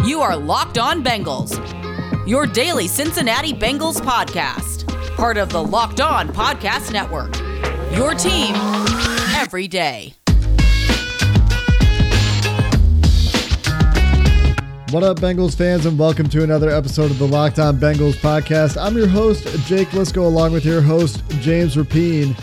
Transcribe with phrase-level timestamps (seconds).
[0.00, 1.56] You are Locked On Bengals,
[2.26, 7.36] your daily Cincinnati Bengals podcast, part of the Locked On Podcast Network.
[7.96, 8.56] Your team
[9.36, 10.14] every day.
[14.90, 18.76] What up, Bengals fans, and welcome to another episode of the Locked On Bengals podcast.
[18.80, 22.36] I'm your host, Jake Liscow, along with your host, James Rapien.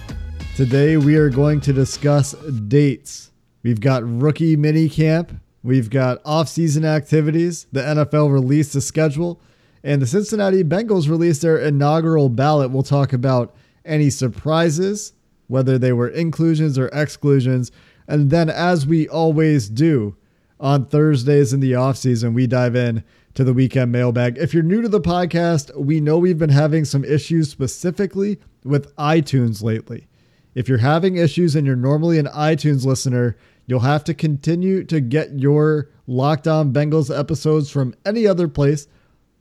[0.55, 2.31] Today, we are going to discuss
[2.67, 3.31] dates.
[3.63, 9.41] We've got rookie mini camp, we've got off-season activities, the NFL released the schedule,
[9.83, 12.71] and the Cincinnati Bengals released their inaugural ballot.
[12.71, 15.13] We'll talk about any surprises,
[15.47, 17.71] whether they were inclusions or exclusions,
[18.07, 20.17] and then, as we always do,
[20.59, 23.03] on Thursdays in the offseason, we dive in
[23.35, 24.37] to the weekend mailbag.
[24.37, 28.93] If you're new to the podcast, we know we've been having some issues specifically with
[28.95, 30.07] iTunes lately.
[30.55, 33.37] If you're having issues and you're normally an iTunes listener,
[33.69, 38.87] you'll have to continue to get your Locked On Bengals episodes from any other place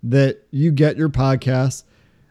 [0.02, 1.84] that you get your podcasts.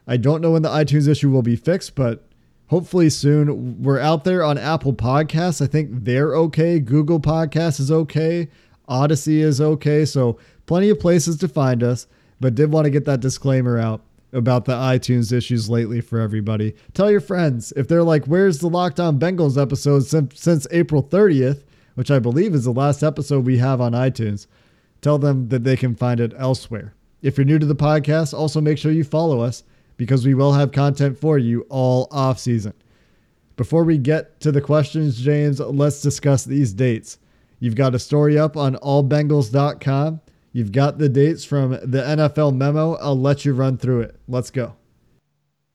[0.06, 2.24] I don't know when the iTunes issue will be fixed, but
[2.68, 3.82] hopefully soon.
[3.82, 5.60] We're out there on Apple Podcasts.
[5.60, 6.78] I think they're okay.
[6.78, 8.48] Google Podcasts is okay.
[8.86, 10.04] Odyssey is okay.
[10.04, 12.06] So plenty of places to find us,
[12.38, 14.02] but did want to get that disclaimer out
[14.32, 16.76] about the iTunes issues lately for everybody.
[16.94, 21.02] Tell your friends if they're like, where's the Locked On Bengals episode since, since April
[21.02, 21.64] 30th,
[21.98, 24.46] which I believe is the last episode we have on iTunes.
[25.00, 26.94] Tell them that they can find it elsewhere.
[27.22, 29.64] If you're new to the podcast, also make sure you follow us
[29.96, 32.72] because we will have content for you all off season.
[33.56, 37.18] Before we get to the questions, James, let's discuss these dates.
[37.58, 40.20] You've got a story up on allbengals.com.
[40.52, 42.94] You've got the dates from the NFL memo.
[42.94, 44.20] I'll let you run through it.
[44.28, 44.77] Let's go.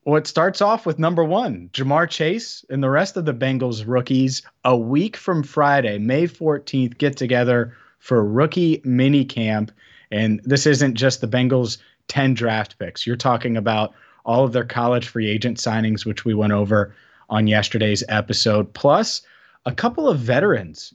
[0.04, 3.84] Well, it starts off with number one, Ja'Marr Chase and the rest of the Bengals
[3.86, 9.72] rookies a week from Friday, May 14th, get together for rookie mini camp.
[10.10, 13.06] And this isn't just the Bengals 10 draft picks.
[13.06, 13.94] You're talking about
[14.26, 16.94] all of their college free agent signings, which we went over
[17.30, 19.22] on yesterday's episode, plus
[19.64, 20.92] a couple of veterans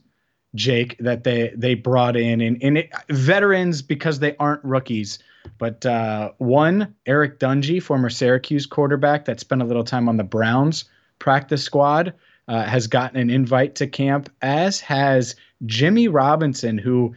[0.54, 5.18] Jake, that they they brought in, and, and it, veterans because they aren't rookies.
[5.58, 10.24] But uh, one, Eric Dungey, former Syracuse quarterback that spent a little time on the
[10.24, 10.84] Browns
[11.18, 12.14] practice squad,
[12.48, 15.36] uh, has gotten an invite to camp, as has
[15.66, 17.14] Jimmy Robinson, who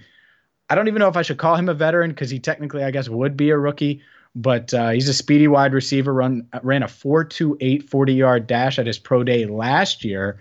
[0.69, 2.91] I don't even know if I should call him a veteran because he technically, I
[2.91, 4.01] guess, would be a rookie.
[4.35, 8.87] But uh, he's a speedy wide receiver, run ran a 4.28 40 yard dash at
[8.87, 10.39] his pro day last year.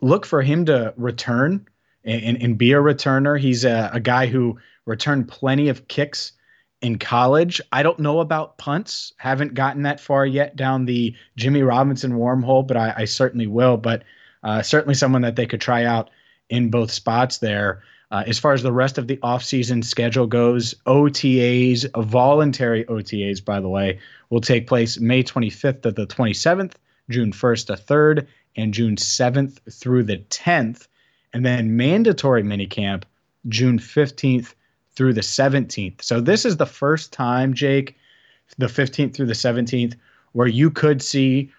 [0.00, 1.66] Look for him to return
[2.04, 3.38] and, and be a returner.
[3.38, 6.32] He's a, a guy who returned plenty of kicks
[6.80, 7.60] in college.
[7.72, 9.12] I don't know about punts.
[9.16, 13.76] Haven't gotten that far yet down the Jimmy Robinson wormhole, but I, I certainly will.
[13.76, 14.04] But
[14.42, 16.10] uh, certainly someone that they could try out
[16.48, 17.82] in both spots there.
[18.10, 23.60] Uh, as far as the rest of the offseason schedule goes, OTAs, voluntary OTAs, by
[23.60, 23.98] the way,
[24.30, 26.72] will take place May 25th to the 27th,
[27.10, 30.86] June 1st to 3rd, and June 7th through the 10th
[31.32, 33.04] and then mandatory minicamp
[33.48, 34.54] June 15th
[34.98, 36.02] through the 17th.
[36.02, 37.96] So this is the first time, Jake,
[38.58, 39.94] the 15th through the 17th,
[40.32, 41.50] where you could see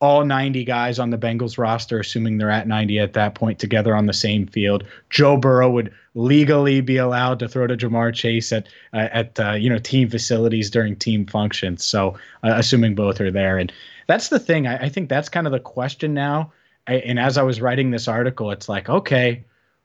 [0.00, 3.94] all 90 guys on the Bengals roster, assuming they're at 90 at that point, together
[3.94, 4.82] on the same field.
[5.10, 9.52] Joe Burrow would legally be allowed to throw to Ja'Marr Chase at uh, at uh,
[9.52, 11.84] you know team facilities during team functions.
[11.84, 12.10] So
[12.42, 13.72] uh, assuming both are there, and
[14.06, 14.66] that's the thing.
[14.66, 16.52] I, I think that's kind of the question now
[16.86, 19.44] and as I was writing this article, it's like, okay,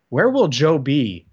[0.09, 1.25] where will Joe be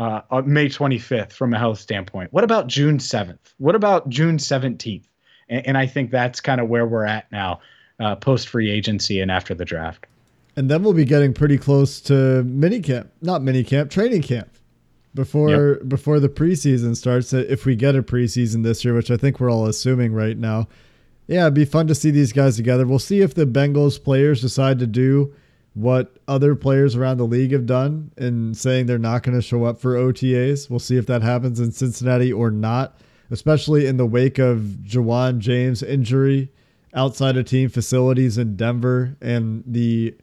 [0.00, 2.32] uh, May 25th from a health standpoint?
[2.32, 3.38] What about June 7th?
[3.58, 5.04] What about June 17th?
[5.48, 7.60] And, and I think that's kind of where we're at now,
[7.98, 10.06] uh, post free agency and after the draft.
[10.56, 12.12] And then we'll be getting pretty close to
[12.44, 14.48] minicamp, not minicamp, training camp
[15.14, 15.88] before yep.
[15.88, 17.32] before the preseason starts.
[17.32, 20.66] If we get a preseason this year, which I think we're all assuming right now
[21.30, 22.84] yeah, it'd be fun to see these guys together.
[22.84, 25.32] We'll see if the Bengals players decide to do
[25.80, 29.64] what other players around the league have done in saying they're not going to show
[29.64, 30.68] up for OTAs.
[30.68, 33.00] We'll see if that happens in Cincinnati or not,
[33.30, 36.50] especially in the wake of Ja'Wuan James' injury
[36.94, 40.14] outside of team facilities in Denver and the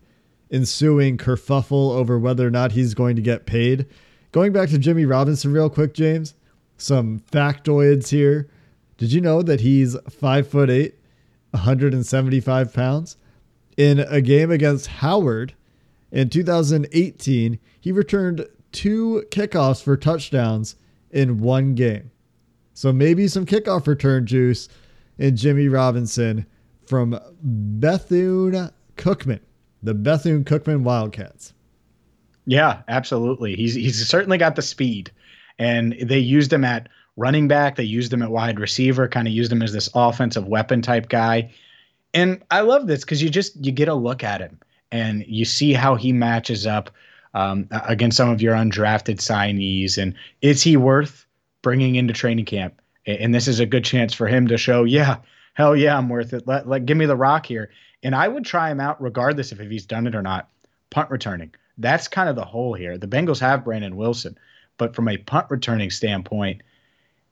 [0.52, 3.86] ensuing kerfuffle over whether or not he's going to get paid.
[4.32, 6.34] Going back to Jimmy Robinson real quick, James,
[6.78, 8.50] some factoids here.
[8.98, 10.96] Did you know that he's five foot eight,
[11.52, 13.18] 175 pounds?
[13.78, 15.54] In a game against Howard
[16.12, 20.76] in 2018, he returned two kickoffs for touchdowns
[21.12, 22.12] in one game.
[22.74, 24.68] So maybe some kickoff return juice
[25.18, 26.46] in Jimmy Robinson
[26.86, 29.40] from Bethune Cookman,
[29.84, 31.54] the Bethune Cookman Wildcats.
[32.46, 33.56] Yeah, absolutely.
[33.56, 35.12] He's he's certainly got the speed.
[35.60, 39.34] And they used him at running back, they used him at wide receiver, kind of
[39.34, 41.52] used him as this offensive weapon type guy.
[42.18, 44.60] And I love this because you just you get a look at him
[44.92, 46.90] and you see how he matches up
[47.36, 50.00] um, against some of your undrafted signees.
[50.00, 51.28] And is he worth
[51.62, 52.82] bringing into training camp?
[53.06, 55.18] And this is a good chance for him to show, yeah,
[55.54, 56.48] hell yeah, I'm worth it.
[56.48, 57.70] Let, let give me the rock here.
[58.02, 60.50] And I would try him out regardless if he's done it or not.
[60.90, 61.54] Punt returning.
[61.78, 62.98] That's kind of the hole here.
[62.98, 64.40] The Bengals have Brandon Wilson,
[64.80, 66.64] but from a punt returning standpoint,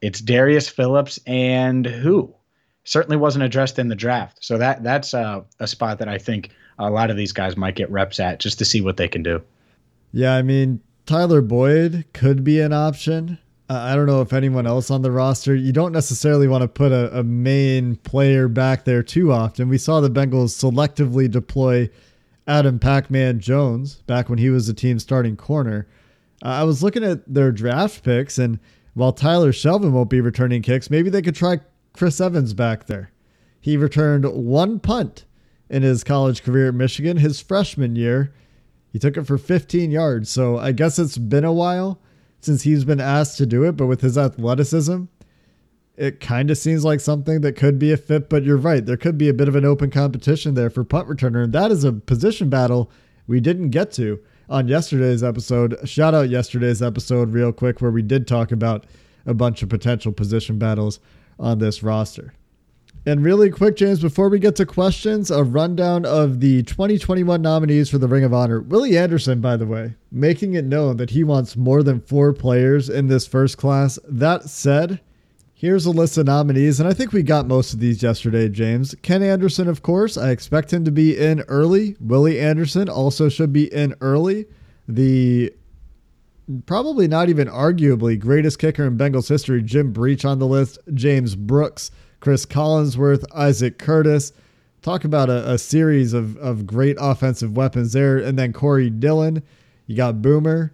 [0.01, 2.34] it's Darius Phillips and who
[2.85, 4.37] certainly wasn't addressed in the draft.
[4.41, 7.91] So that that's a spot that I think a lot of these guys might get
[7.91, 9.41] reps at just to see what they can do.
[10.13, 13.37] Yeah, I mean Tyler Boyd could be an option.
[13.69, 15.55] Uh, I don't know if anyone else on the roster.
[15.55, 19.69] You don't necessarily want to put a, a main player back there too often.
[19.69, 21.89] We saw the Bengals selectively deploy
[22.47, 25.87] Adam Pac-Man Jones back when he was the team starting corner.
[26.43, 28.59] Uh, I was looking at their draft picks, and
[28.93, 31.59] while Tyler Shelvin won't be returning kicks, maybe they could try
[31.95, 33.11] Chris Evans back there.
[33.61, 35.25] He returned one punt
[35.69, 38.33] in his college career at Michigan, his freshman year.
[38.91, 40.29] He took it for 15 yards.
[40.29, 41.99] So I guess it's been a while
[42.41, 45.05] since he's been asked to do it, but with his athleticism,
[45.97, 48.29] it kind of seems like something that could be a fit.
[48.29, 51.07] But you're right, there could be a bit of an open competition there for punt
[51.07, 52.91] returner, and that is a position battle
[53.25, 54.19] we didn't get to
[54.49, 55.77] on yesterday's episode.
[55.85, 58.85] Shout out yesterday's episode, real quick, where we did talk about
[59.25, 60.99] a bunch of potential position battles
[61.39, 62.33] on this roster.
[63.07, 67.87] And really quick, James, before we get to questions, a rundown of the 2021 nominees
[67.87, 68.61] for the Ring of Honor.
[68.61, 72.89] Willie Anderson, by the way, making it known that he wants more than four players
[72.89, 73.99] in this first class.
[74.07, 75.01] That said,
[75.53, 78.95] here's a list of nominees, and I think we got most of these yesterday, James.
[79.03, 81.95] Ken Anderson, of course, I expect him to be in early.
[81.99, 84.47] Willie Anderson also should be in early.
[84.87, 85.53] The
[86.65, 91.35] probably not even arguably greatest kicker in Bengals history, Jim Breech on the list, James
[91.35, 91.91] Brooks.
[92.25, 94.33] Cris Collinsworth, Isaac Curtis.
[94.81, 98.17] Talk about a, a series of, of great offensive weapons there.
[98.17, 99.43] And then Corey Dillon.
[99.85, 100.73] You got Boomer,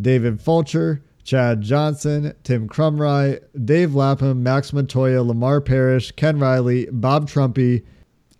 [0.00, 7.28] David Fulcher, Chad Johnson, Tim Krumrie, Dave Lapham, Max Montoya, Lamar Parrish, Ken Riley, Bob
[7.28, 7.84] Trumpy,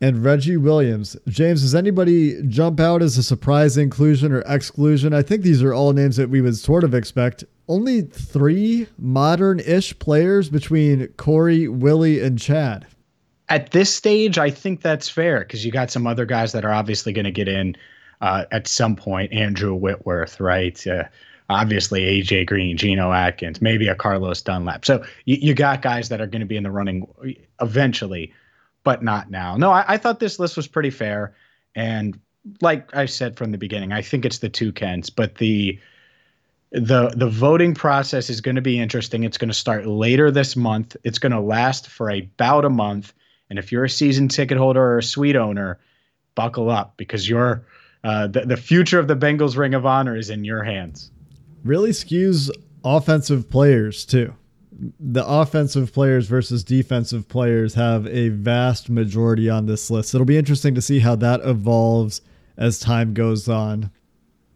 [0.00, 1.16] and Reggie Williams.
[1.26, 5.12] James, does anybody jump out as a surprise inclusion or exclusion?
[5.12, 9.60] I think these are all names that we would sort of expect only three modern
[9.60, 12.86] ish players between Corey, Willie, and Chad.
[13.48, 16.72] At this stage, I think that's fair because you got some other guys that are
[16.72, 17.76] obviously going to get in
[18.20, 19.32] uh, at some point.
[19.32, 20.86] Andrew Whitworth, right?
[20.86, 21.04] Uh,
[21.48, 24.84] obviously, AJ Green, Geno Atkins, maybe a Carlos Dunlap.
[24.84, 27.06] So you, you got guys that are going to be in the running
[27.60, 28.32] eventually,
[28.84, 29.56] but not now.
[29.56, 31.34] No, I, I thought this list was pretty fair.
[31.74, 32.18] And
[32.60, 35.78] like I said from the beginning, I think it's the two Kents, but the
[36.70, 39.24] the the voting process is going to be interesting.
[39.24, 40.96] It's going to start later this month.
[41.04, 43.12] It's going to last for about a month.
[43.50, 45.78] And if you're a season ticket holder or a suite owner,
[46.34, 47.64] buckle up because your
[48.04, 51.10] uh, the, the future of the Bengals Ring of Honor is in your hands.
[51.64, 52.50] Really skews
[52.84, 54.34] offensive players too.
[54.78, 60.14] The offensive players versus defensive players have a vast majority on this list.
[60.14, 62.20] It'll be interesting to see how that evolves
[62.56, 63.90] as time goes on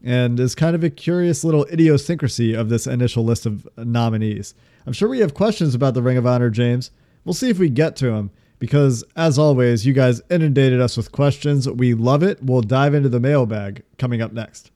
[0.03, 4.55] and is kind of a curious little idiosyncrasy of this initial list of nominees.
[4.87, 6.91] I'm sure we have questions about the Ring of Honor, James.
[7.25, 11.13] We'll see if we get to them because, as always, you guys inundated us with
[11.13, 11.69] questions.
[11.69, 12.43] We love it.
[12.43, 14.72] We'll dive into the mailbag coming up next.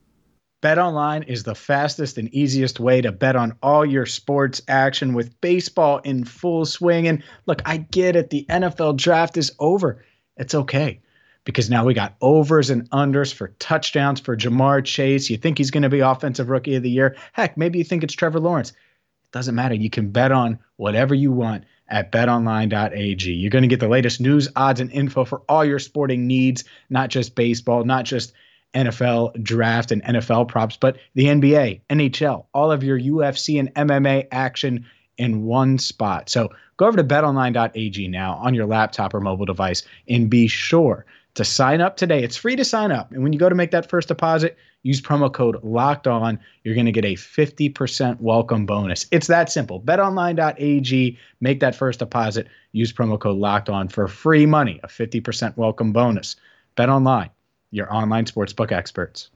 [0.62, 5.12] Bet online is the fastest and easiest way to bet on all your sports action
[5.12, 7.06] with baseball in full swing.
[7.06, 8.30] And look, I get it.
[8.30, 10.02] The NFL draft is over.
[10.36, 11.00] It's okay
[11.44, 15.30] because now we got overs and unders for touchdowns for Ja'Marr Chase.
[15.30, 17.16] You think he's going to be offensive rookie of the year?
[17.32, 18.70] Heck, maybe you think it's Trevor Lawrence.
[18.70, 19.74] It doesn't matter.
[19.74, 23.30] You can bet on whatever you want at betonline.ag.
[23.30, 26.64] You're going to get the latest news, odds, and info for all your sporting needs,
[26.90, 28.32] not just baseball, not just
[28.74, 34.26] NFL draft and NFL props, but the NBA, NHL, all of your UFC and MMA
[34.30, 34.84] action
[35.18, 36.28] in one spot.
[36.28, 41.06] So go over to betonline.ag now on your laptop or mobile device and be sure
[41.34, 42.22] to sign up today.
[42.22, 43.12] It's free to sign up.
[43.12, 46.38] And when you go to make that first deposit, use promo code locked on.
[46.64, 49.06] You're going to get a 50% welcome bonus.
[49.10, 49.80] It's that simple.
[49.80, 55.56] BetOnline.ag, make that first deposit, use promo code locked on for free money, a 50%
[55.56, 56.36] welcome bonus.
[56.76, 57.30] BetOnline,
[57.70, 59.30] your online sportsbook experts.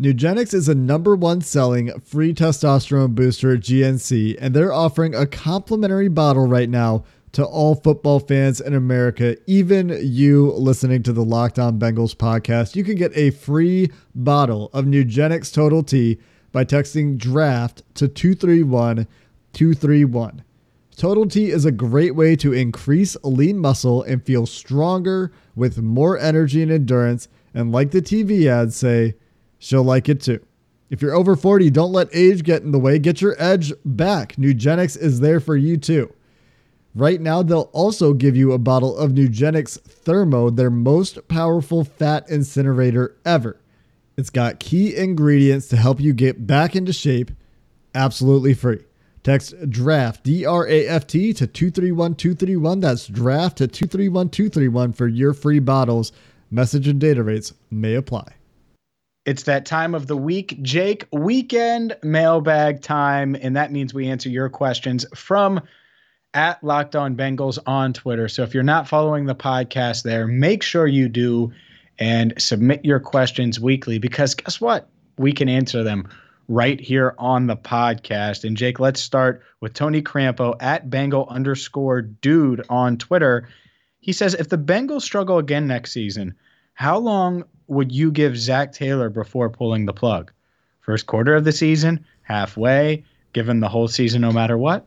[0.00, 5.26] Nugenix is a number one selling free testosterone booster at GNC, and they're offering a
[5.26, 11.24] complimentary bottle right now to all football fans in America, even you listening to the
[11.24, 12.74] Locked On Bengals podcast.
[12.74, 16.18] You can get a free bottle of Nugenix Total T
[16.52, 19.06] by texting draft to 231
[19.52, 20.42] 231.
[20.96, 26.18] Total T is a great way to increase lean muscle and feel stronger with more
[26.18, 27.28] energy and endurance.
[27.54, 29.14] And like the TV ads say,
[29.58, 30.44] she'll like it too.
[30.90, 32.98] If you're over 40, don't let age get in the way.
[32.98, 34.36] Get your edge back.
[34.36, 36.12] Nugenix is there for you too.
[36.94, 42.28] Right now, they'll also give you a bottle of Nugenix Thermo, their most powerful fat
[42.28, 43.60] incinerator ever.
[44.16, 47.32] It's got key ingredients to help you get back into shape
[47.94, 48.84] absolutely free.
[49.22, 52.80] Text DRAFT, D R A F T, to 231231.
[52.80, 56.12] That's DRAFT to 231231 for your free bottles.
[56.50, 58.34] Message and data rates may apply.
[59.24, 63.34] It's that time of the week, Jake, weekend mailbag time.
[63.40, 65.62] And that means we answer your questions from
[66.34, 68.28] at Locked On Bengals on Twitter.
[68.28, 71.52] So if you're not following the podcast there, make sure you do
[71.98, 74.88] and submit your questions weekly because guess what?
[75.16, 76.08] We can answer them
[76.48, 78.44] right here on the podcast.
[78.44, 83.48] And Jake, let's start with Tony Crampo at Bengal underscore dude on Twitter.
[84.04, 86.34] He says, if the Bengals struggle again next season,
[86.74, 90.30] how long would you give Zac Taylor before pulling the plug?
[90.82, 94.86] First quarter of the season, halfway, given the whole season, no matter what?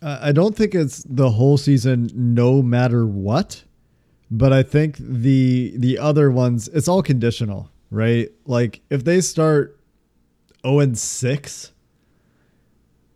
[0.00, 3.62] I don't think it's the whole season, no matter what.
[4.30, 8.30] But I think the the other ones, it's all conditional, right?
[8.46, 9.78] Like if they start
[10.62, 11.72] 0 and 6,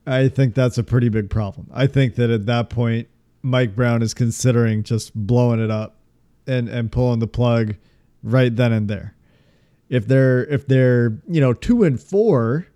[0.07, 1.71] I think that's a pretty big problem.
[1.73, 3.09] I think that at that point,
[3.43, 5.97] Mike Brown is considering just blowing it up
[6.47, 7.77] and and pulling the plug
[8.23, 9.15] right then and there.
[9.89, 12.67] If they're if they're you know two and four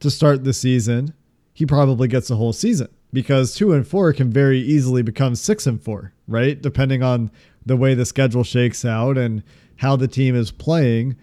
[0.00, 1.14] to start the season,
[1.52, 5.66] he probably gets the whole season because two and four can very easily become six
[5.66, 6.60] and four, right?
[6.60, 7.30] Depending on
[7.64, 9.42] the way the schedule shakes out and
[9.76, 11.16] how the team is playing.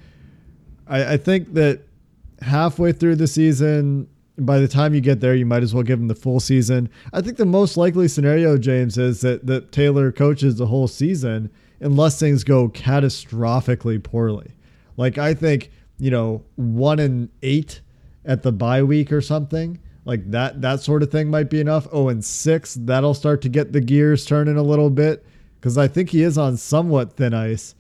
[0.87, 1.81] I, I think that
[2.41, 5.99] halfway through the season, by the time you get there, you might as well give
[5.99, 6.89] him the full season.
[7.13, 11.49] I think the most likely scenario, James, is that, that Taylor coaches the whole season
[11.79, 14.51] unless things go catastrophically poorly.
[14.97, 17.81] Like I think, you know, one and eight
[18.25, 19.79] at the bye week or something.
[20.03, 21.87] Like that that sort of thing might be enough.
[21.91, 25.25] Oh, and six, that'll start to get the gears turning a little bit.
[25.55, 27.73] Because I think he is on somewhat thin ice.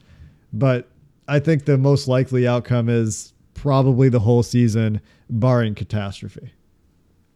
[0.51, 0.89] But
[1.27, 6.51] I think the most likely outcome is probably the whole season, barring catastrophe.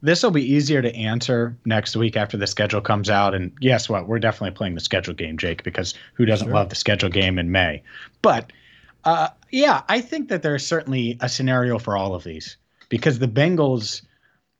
[0.01, 3.35] This will be easier to answer next week after the schedule comes out.
[3.35, 4.07] And guess what?
[4.07, 6.55] We're definitely playing the schedule game, Jake, because who doesn't sure.
[6.55, 7.83] love the schedule game in May?
[8.21, 8.53] But
[9.03, 13.27] uh, yeah, I think that there's certainly a scenario for all of these because the
[13.27, 14.01] Bengals,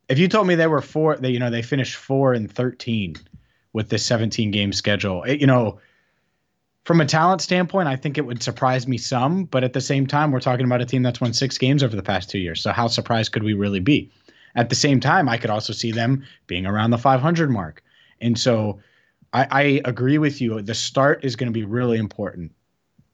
[0.08, 3.16] if you told me they were four, they, you know, they finished four and 13
[3.72, 5.78] with this 17 game schedule, it, you know,
[6.84, 10.06] from a talent standpoint, I think it would surprise me some, but at the same
[10.06, 12.62] time, we're talking about a team that's won six games over the past two years.
[12.62, 14.10] So how surprised could we really be?
[14.54, 17.82] At the same time, I could also see them being around the 500 mark.
[18.20, 18.80] And so
[19.32, 20.60] I, I agree with you.
[20.62, 22.52] The start is going to be really important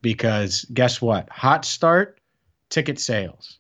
[0.01, 1.29] because guess what?
[1.31, 2.21] Hot start,
[2.71, 3.59] ticket sales.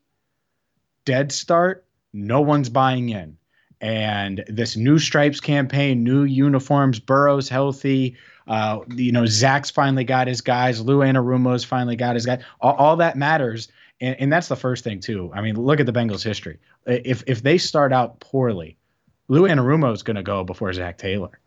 [1.05, 3.37] Dead start, no one's buying in.
[3.81, 8.17] And this new stripes campaign, new uniforms, Burrow's healthy.
[8.47, 10.81] Uh, you know, Zac's finally got his guys.
[10.81, 12.43] Lou Anarumo's finally got his guys.
[12.61, 13.69] All, all that matters
[14.01, 15.31] and, and that's the first thing too.
[15.35, 16.59] I mean, look at the Bengals' history.
[16.87, 18.77] If if they start out poorly,
[19.29, 21.39] Lou Anarumo is going to go before Zac Taylor,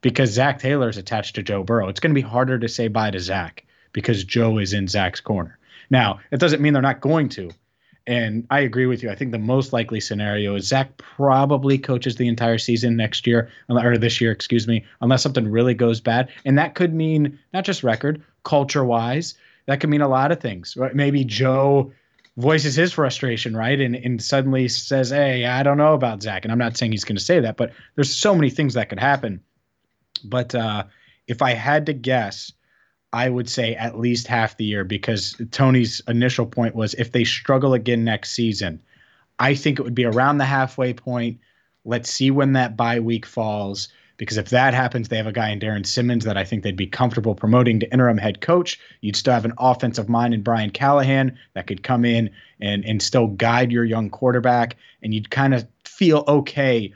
[0.00, 1.88] because Zac Taylor is attached to Joe Burrow.
[1.88, 5.20] It's going to be harder to say bye to Zac because Joe is in Zac's
[5.20, 5.58] corner.
[5.90, 7.50] Now, it doesn't mean they're not going to.
[8.06, 9.10] And I agree with you.
[9.10, 13.50] I think the most likely scenario is Zac probably coaches the entire season next year,
[13.68, 16.30] or this year, excuse me, unless something really goes bad.
[16.44, 19.34] And that could mean not just record, culture wise,
[19.66, 20.76] that could mean a lot of things.
[20.94, 21.92] Maybe Joe
[22.36, 23.80] voices his frustration, right?
[23.80, 26.44] And and suddenly says, Hey, I don't know about Zac.
[26.44, 28.98] And I'm not saying he's gonna say that, but there's so many things that could
[28.98, 29.40] happen.
[30.24, 30.84] But uh,
[31.26, 32.52] if I had to guess,
[33.12, 37.24] I would say at least half the year because Tony's initial point was if they
[37.24, 38.80] struggle again next season,
[39.38, 41.38] I think it would be around the halfway point.
[41.84, 45.48] Let's see when that bye week falls because if that happens, they have a guy
[45.48, 48.78] in Darrin Simmons that I think they'd be comfortable promoting to interim head coach.
[49.00, 53.02] You'd still have an offensive mind in Brian Callahan that could come in and and
[53.02, 56.92] still guide your young quarterback, and you'd kind of feel okay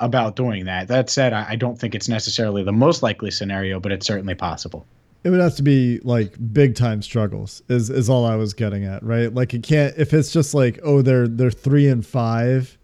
[0.00, 0.88] about doing that.
[0.88, 4.34] That said, I, I don't think it's necessarily the most likely scenario, but it's certainly
[4.34, 4.84] possible.
[5.24, 8.84] It would have to be like big time struggles is is all I was getting
[8.84, 9.32] at, right?
[9.32, 12.78] Like it can't if it's just like, oh, they're they're three and five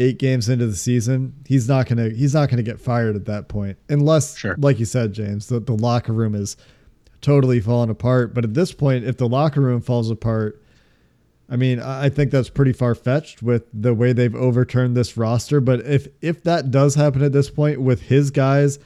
[0.00, 3.48] eight games into the season, he's not gonna he's not gonna get fired at that
[3.48, 4.56] point, unless, sure.
[4.58, 6.56] like you said, James, the, the locker room is
[7.20, 8.34] totally falling apart.
[8.34, 10.62] But at this point, if the locker room falls apart,
[11.50, 15.60] I mean, I think that's pretty far fetched with the way they've overturned this roster.
[15.60, 18.78] But if if that does happen at this point with his guys,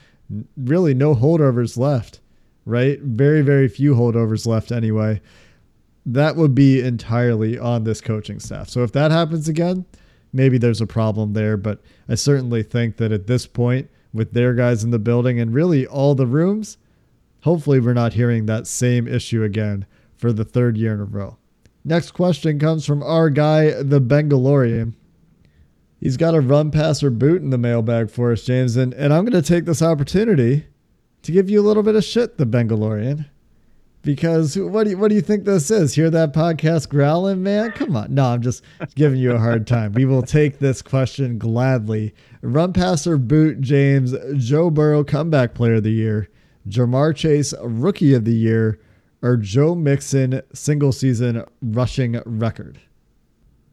[0.57, 2.21] really no holdovers left,
[2.65, 3.01] right?
[3.01, 5.21] Very very few holdovers left anyway.
[6.07, 8.69] That would be entirely on this coaching staff.
[8.69, 9.87] So if that happens again,
[10.33, 11.57] maybe there's a problem there.
[11.57, 15.55] But I certainly think that at this point, with their guys in the building and
[15.55, 16.77] really all the rooms,
[17.43, 21.37] hopefully we're not hearing that same issue again for the third year in a row.
[21.85, 24.95] Next question comes from our guy, the Bengalorian.
[26.01, 29.25] He's got a run passer boot in the mailbag for us, James, and, and I'm
[29.25, 30.67] going to take this opportunity
[31.25, 33.27] to give you a little bit of shit, the Bengalorian.
[34.03, 35.95] Because what do you, what do you think this is?
[35.95, 37.73] Hear that podcast growling, man?
[37.73, 38.13] Come on.
[38.15, 38.63] No, I'm just
[38.95, 39.93] giving you a hard time.
[39.95, 42.15] We will take this question gladly.
[42.43, 46.29] Run passer boot James, Joe Burrow comeback player of the year,
[46.69, 48.79] Ja'Marr Chase rookie of the year,
[49.23, 52.79] or Joe Mixon single season rushing record.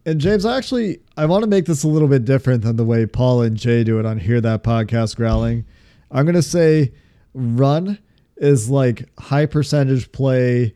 [0.06, 2.86] And James, I actually, I want to make this a little bit different than the
[2.86, 5.66] way Paul and Jay do it on Hear That Podcast Growling.
[6.10, 6.94] I'm going to say
[7.34, 7.98] run
[8.38, 10.76] is like high percentage play,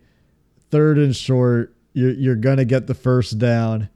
[0.72, 1.76] third and short.
[1.94, 3.90] You're, you're going to get the first down.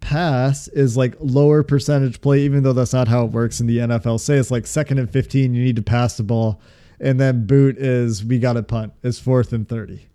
[0.00, 3.78] Pass is like lower percentage play, even though that's not how it works in the
[3.78, 4.18] NFL.
[4.18, 6.60] Say it's like second and 15, you need to pass the ball.
[6.98, 8.92] And then boot is we got to punt.
[9.02, 10.06] It's fourth and 30.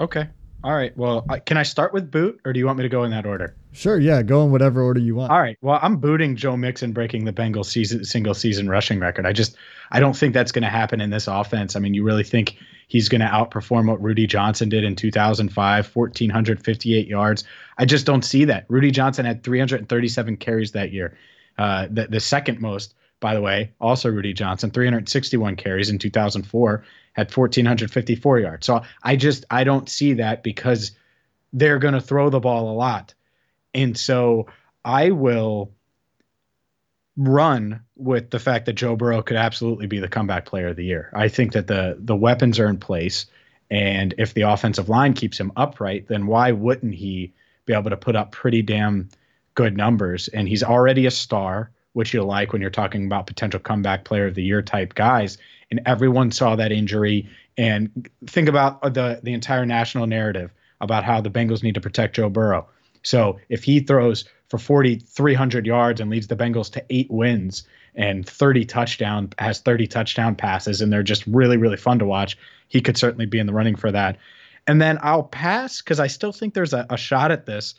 [0.00, 0.28] Okay.
[0.64, 0.96] All right.
[0.96, 3.24] Well, can I start with boot, or do you want me to go in that
[3.24, 3.54] order?
[3.72, 4.00] Sure.
[4.00, 4.22] Yeah.
[4.22, 5.30] Go in whatever order you want.
[5.30, 5.56] All right.
[5.60, 9.26] Well, I'm booting Joe Mixon breaking the Bengals season single season rushing record.
[9.26, 9.56] I just
[9.90, 11.76] I don't think that's going to happen in this offense.
[11.76, 12.56] I mean, you really think
[12.88, 17.44] he's going to outperform what Rudi Johnson did in 2005, 1458 yards?
[17.78, 18.64] I just don't see that.
[18.68, 21.16] Rudi Johnson had 337 carries that year,
[21.58, 26.84] uh, the the second most by the way, also Rudi Johnson, 361 carries in 2004
[27.16, 28.66] had 1454 yards.
[28.66, 30.92] So I just I don't see that because
[31.52, 33.14] they're going to throw the ball a lot.
[33.72, 34.48] And so
[34.84, 35.72] I will
[37.16, 40.84] run with the fact that Joe Burrow could absolutely be the comeback player of the
[40.84, 41.10] year.
[41.14, 43.24] I think that the the weapons are in place
[43.70, 47.32] and if the offensive line keeps him upright, then why wouldn't he
[47.64, 49.08] be able to put up pretty damn
[49.54, 50.28] good numbers?
[50.28, 54.26] And he's already a star, which you like when you're talking about potential comeback player
[54.26, 55.38] of the year type guys
[55.70, 57.28] and everyone saw that injury.
[57.58, 62.16] And think about the the entire national narrative about how the Bengals need to protect
[62.16, 62.66] Joe Burrow.
[63.02, 68.28] So if he throws for 4,300 yards and leads the Bengals to eight wins and
[68.28, 72.36] 30 touchdown has 30 touchdown passes and they're just really really fun to watch,
[72.68, 74.18] he could certainly be in the running for that.
[74.66, 77.74] And then I'll pass because I still think there's a, a shot at this,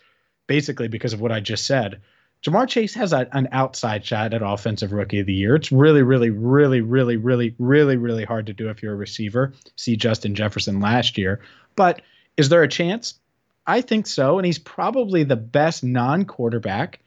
[0.47, 2.01] basically because of what I just said.
[2.43, 5.55] Ja'Marr Chase has a, an outside shot at Offensive Rookie of the Year.
[5.55, 9.53] It's really, really, really, really, really, really, really hard to do if you're a receiver.
[9.75, 11.41] See Justin Jefferson last year.
[11.75, 12.01] But
[12.37, 13.15] is there a chance?
[13.65, 14.37] I think so.
[14.37, 16.99] And he's probably the best non quarterback,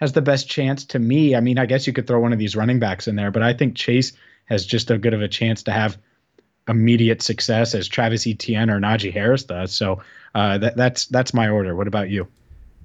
[0.00, 1.34] has the best chance to me.
[1.34, 3.42] I mean, I guess you could throw one of these running backs in there, but
[3.42, 4.12] I think Chase
[4.46, 5.98] has just as good of a chance to have
[6.68, 9.72] immediate success as Travis Etienne or Najee Harris does.
[9.72, 10.02] So
[10.34, 11.74] uh, that, that's that's my order.
[11.74, 12.28] What about you?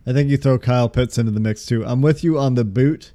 [0.08, 1.86] I think you throw Kyle Pitts into the mix too.
[1.86, 3.12] I'm with you on the boot.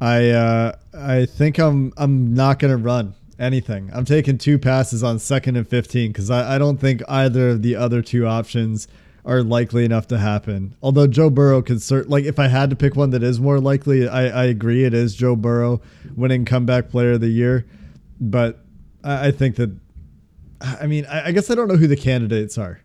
[0.00, 3.90] I uh, I think I'm I'm not gonna run anything.
[3.94, 7.62] I'm taking two passes on second and 15 because I, I don't think either of
[7.62, 8.88] the other two options
[9.24, 10.74] are likely enough to happen.
[10.82, 13.60] Although Joe Burrow could cert like if I had to pick one that is more
[13.60, 15.80] likely, I, I agree it is Joe Burrow
[16.16, 17.66] winning comeback player of the year.
[18.20, 18.64] But
[19.04, 19.70] I, I think that
[20.60, 22.80] I mean I, I guess I don't know who the candidates are.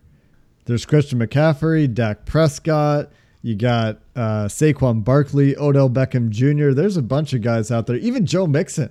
[0.66, 3.10] There's Christian McCaffrey, Dak Prescott.
[3.42, 6.70] You got uh, Saquon Barkley, Odell Beckham Jr.
[6.72, 7.96] There's a bunch of guys out there.
[7.96, 8.90] Even Joe Mixon,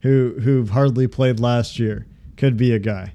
[0.00, 3.14] who who've hardly played last year, could be a guy.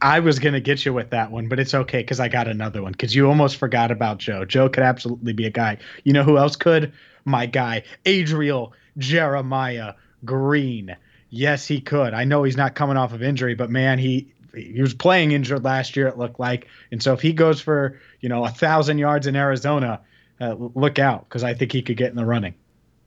[0.00, 2.82] I was gonna get you with that one, but it's okay because I got another
[2.82, 2.90] one.
[2.90, 4.44] Because you almost forgot about Joe.
[4.44, 5.78] Joe could absolutely be a guy.
[6.02, 6.92] You know who else could?
[7.24, 9.94] My guy, Adriel Jeremiah
[10.24, 10.96] Green.
[11.30, 12.14] Yes, he could.
[12.14, 15.64] I know he's not coming off of injury, but man, he he was playing injured
[15.64, 16.06] last year.
[16.06, 19.36] It looked like, and so if he goes for you know a thousand yards in
[19.36, 20.00] Arizona,
[20.40, 22.54] uh, look out because I think he could get in the running.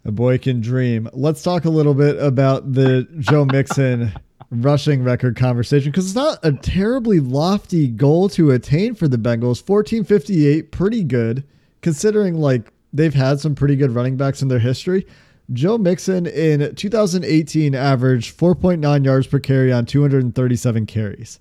[0.05, 1.09] A boy can dream.
[1.13, 4.13] Let's talk a little bit about the Joe Mixon
[4.51, 9.67] rushing record conversation because it's not a terribly lofty goal to attain for the Bengals.
[9.67, 11.43] 1458, pretty good
[11.81, 15.05] considering like they've had some pretty good running backs in their history.
[15.53, 21.39] Joe Mixon in 2018 averaged 4.9 yards per carry on 237 carries.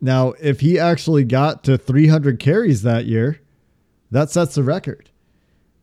[0.00, 3.40] Now, if he actually got to 300 carries that year,
[4.10, 5.10] that sets the record.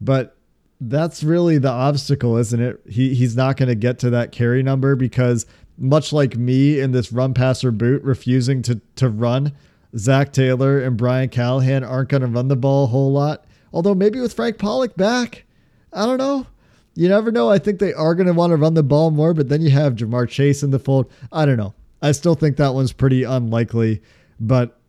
[0.02, 0.38] But
[0.80, 2.82] that's really the obstacle, isn't it?
[2.88, 5.46] He he's not going to get to that carry number because
[5.78, 9.54] much like me in this run passer boot refusing to to run
[9.98, 13.46] Zac Taylor and Brian Callahan aren't going to run the ball a whole lot.
[13.74, 15.46] Although maybe with Frank Pollack back,
[15.92, 16.48] I don't know.
[16.98, 17.48] You never know.
[17.48, 19.70] I think they are going to want to run the ball more, but then you
[19.70, 21.12] have Ja'Marr Chase in the fold.
[21.32, 21.76] I don't know.
[22.02, 24.02] I still think that one's pretty unlikely,
[24.40, 24.80] but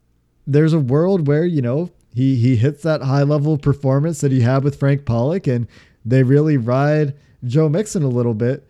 [0.47, 4.40] there's a world where, you know, he he hits that high level performance that he
[4.40, 5.68] had with Frank Pollack and
[6.03, 8.66] they really ride Joe Mixon a little bit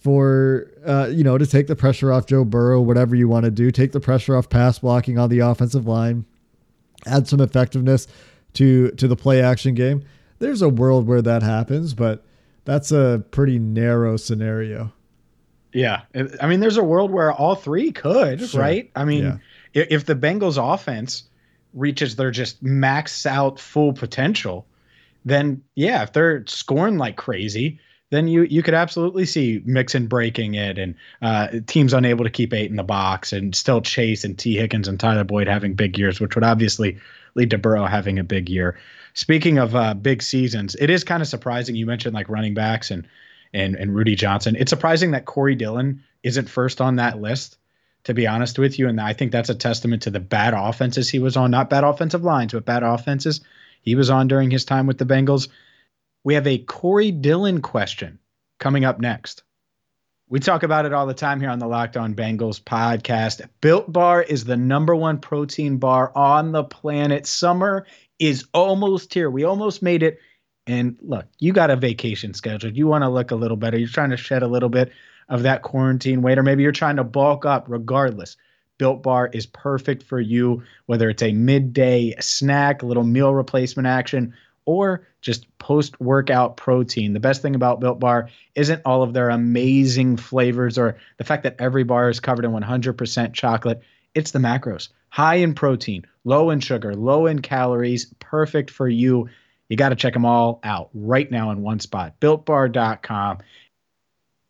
[0.00, 3.52] for uh, you know to take the pressure off Joe Burrow, whatever you want to
[3.52, 6.24] do, take the pressure off pass blocking on the offensive line,
[7.06, 8.08] add some effectiveness
[8.54, 10.02] to to the play action game.
[10.40, 12.24] There's a world where that happens, but
[12.64, 14.92] that's a pretty narrow scenario.
[15.72, 16.02] Yeah,
[16.40, 18.60] I mean, there's a world where all three could, sure.
[18.60, 18.90] right?
[18.94, 19.40] I mean,
[19.72, 19.84] yeah.
[19.88, 21.24] if, the Bengals offense
[21.72, 24.66] reaches their just max out full potential,
[25.24, 30.54] then yeah, if they're scoring like crazy, then you you could absolutely see Mixon breaking
[30.54, 34.38] it and uh, teams unable to keep eight in the box and still Chase and
[34.38, 36.98] Tee Higgins and Tyler Boyd having big years, which would obviously
[37.34, 38.78] lead to Burrow having a big year.
[39.14, 41.76] Speaking of uh, big seasons, it is kind of surprising.
[41.76, 43.06] You mentioned like running backs and
[43.52, 44.56] and and Rudi Johnson.
[44.58, 47.58] It's surprising that Corey Dillon isn't first on that list.
[48.04, 51.08] To be honest with you, and I think that's a testament to the bad offenses
[51.08, 53.42] he was on, not bad offensive lines, but bad offenses
[53.80, 55.46] he was on during his time with the Bengals.
[56.24, 58.18] We have a Corey Dillon question
[58.58, 59.44] coming up next.
[60.28, 63.46] We talk about it all the time here on the Locked On Bengals podcast.
[63.60, 67.26] Built Bar is the number one protein bar on the planet.
[67.26, 67.86] Summer
[68.22, 69.28] is almost here.
[69.28, 70.20] We almost made it.
[70.68, 72.76] And look, you got a vacation scheduled.
[72.76, 73.76] You want to look a little better.
[73.76, 74.92] You're trying to shed a little bit
[75.28, 78.36] of that quarantine weight, or maybe you're trying to bulk up regardless.
[78.78, 83.88] Built Bar is perfect for you, whether it's a midday snack, a little meal replacement
[83.88, 84.34] action,
[84.66, 87.14] or just post workout protein.
[87.14, 91.42] The best thing about Built Bar isn't all of their amazing flavors or the fact
[91.42, 93.82] that every bar is covered in 100% chocolate.
[94.14, 99.28] It's the macros high in protein, low in sugar, low in calories, perfect for you.
[99.68, 103.38] You got to check them all out right now in one spot builtbar.com.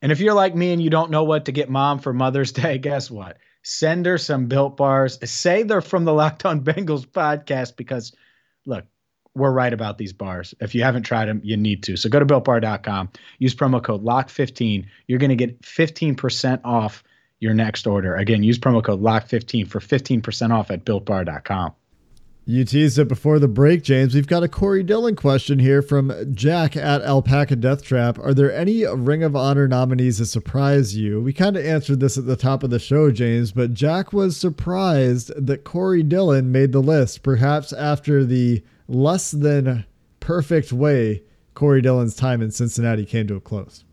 [0.00, 2.52] And if you're like me and you don't know what to get mom for Mother's
[2.52, 3.38] Day, guess what?
[3.64, 5.18] Send her some built bars.
[5.28, 8.12] Say they're from the Locked On Bengals podcast because,
[8.64, 8.84] look,
[9.34, 10.54] we're right about these bars.
[10.60, 11.96] If you haven't tried them, you need to.
[11.96, 14.86] So go to builtbar.com, use promo code LOCK15.
[15.08, 17.02] You're going to get 15% off
[17.42, 18.16] your next order.
[18.16, 21.74] Again, use promo code LOCK15 for 15% off at builtbar.com.
[22.44, 24.14] You teased it before the break, James.
[24.14, 28.18] We've got a Corey Dillon question here from Jack at Alpaca Death Trap.
[28.18, 31.20] Are there any Ring of Honor nominees that surprise you?
[31.20, 34.36] We kind of answered this at the top of the show, James, but Jack was
[34.36, 39.84] surprised that Corey Dillon made the list, perhaps after the less than
[40.18, 41.22] perfect way
[41.54, 43.84] Corey Dillon's time in Cincinnati came to a close.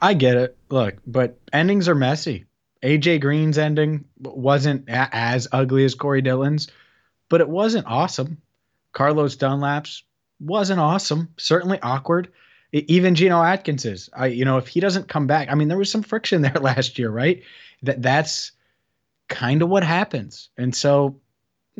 [0.00, 0.56] I get it.
[0.70, 2.46] Look, but endings are messy.
[2.86, 6.68] AJ Green's ending wasn't a- as ugly as Corey Dillon's
[7.28, 8.40] but it wasn't awesome.
[8.92, 10.04] Carlos Dunlap's
[10.40, 11.28] wasn't awesome.
[11.36, 12.28] Certainly awkward.
[12.72, 14.10] Even Geno Atkins's.
[14.14, 16.54] I, you know, if he doesn't come back, I mean, there was some friction there
[16.54, 17.42] last year, right?
[17.82, 18.52] That that's
[19.28, 20.50] kind of what happens.
[20.56, 21.20] And so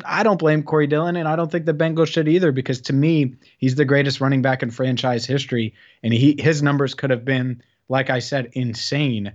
[0.05, 2.93] I don't blame Corey Dillon, and I don't think the Bengals should either, because to
[2.93, 7.25] me, he's the greatest running back in franchise history, and he his numbers could have
[7.25, 9.33] been, like I said, insane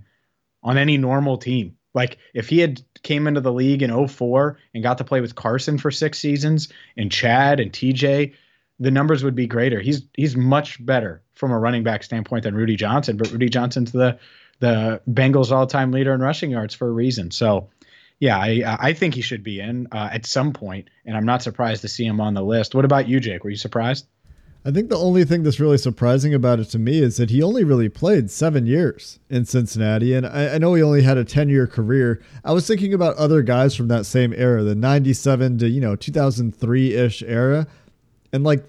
[0.63, 1.77] on any normal team.
[1.93, 5.35] Like if he had came into the league in 04 and got to play with
[5.35, 8.33] Carson for six seasons and Chad and TJ,
[8.79, 9.79] the numbers would be greater.
[9.79, 13.91] He's he's much better from a running back standpoint than Rudi Johnson, but Rudi Johnson's
[13.91, 14.17] the
[14.59, 17.31] the Bengals all-time leader in rushing yards for a reason.
[17.31, 17.69] So,
[18.19, 21.43] yeah, I I think he should be in uh, at some point, and I'm not
[21.43, 22.73] surprised to see him on the list.
[22.73, 23.43] What about you, Jake?
[23.43, 24.07] Were you surprised?
[24.63, 27.41] I think the only thing that's really surprising about it to me is that he
[27.41, 30.13] only really played seven years in Cincinnati.
[30.13, 32.21] And I, I know he only had a 10 year career.
[32.45, 35.95] I was thinking about other guys from that same era, the 97 to, you know,
[35.95, 37.65] 2003 ish era.
[38.31, 38.63] And like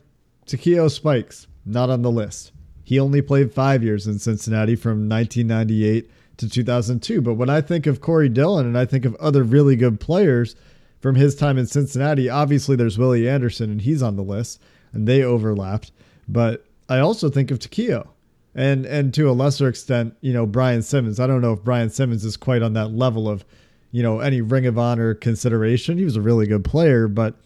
[0.47, 2.53] Takeo Spikes, not on the list.
[2.85, 7.21] He only played five years in Cincinnati from 1998 to 2002.
[7.21, 10.57] But when I think of Corey Dillon and I think of other really good players
[11.01, 14.59] from his time in Cincinnati, obviously there's Willie Anderson and he's on the list
[14.93, 15.93] and they overlapped.
[16.29, 18.09] But I also think of Takeo
[18.55, 21.19] and and to a lesser extent, you know, Brian Simmons.
[21.19, 23.45] I don't know if Brian Simmons is quite on that level of,
[23.91, 25.99] you know, any Ring of Honor consideration.
[25.99, 27.37] He was a really good player, but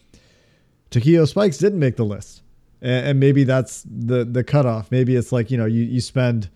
[0.89, 2.41] Takeo Spikes didn't make the list.
[2.81, 4.91] And, and maybe that's the the cutoff.
[4.91, 6.49] Maybe it's like, you know, you, you spend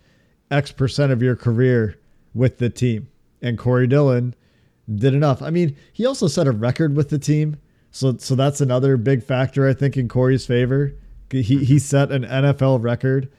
[0.50, 1.98] X percent of your career
[2.34, 3.08] with the team.
[3.40, 4.34] And Corey Dillon
[4.94, 5.42] did enough.
[5.42, 7.56] I mean, he also set a record with the team
[7.92, 10.94] so so that's another big factor I think in Corey's favor.
[11.30, 13.30] He he set an NFL record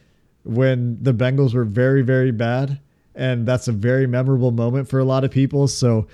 [0.44, 2.80] when the Bengals were very very bad
[3.16, 5.68] and that's a very memorable moment for a lot of people.
[5.68, 6.08] So